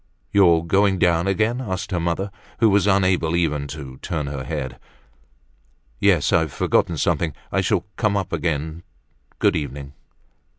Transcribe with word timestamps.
"You 0.33 0.49
are 0.51 0.61
doing 0.63 0.97
down 0.97 1.27
again?" 1.27 1.61
asked 1.63 1.91
her 1.91 1.99
mother, 1.99 2.31
who 2.57 2.71
was 2.71 2.87
unable 2.87 3.35
even 3.35 3.67
to 3.67 3.97
turn 3.97 4.25
her 4.25 4.43
head. 4.43 4.79
"Yes; 5.99 6.33
I've 6.33 6.51
forgotten 6.51 6.97
something. 6.97 7.33
I 7.51 7.61
shall 7.61 7.85
come 7.97 8.17
up 8.17 8.33
again. 8.33 8.81
Good 9.37 9.55
evening." 9.55 9.93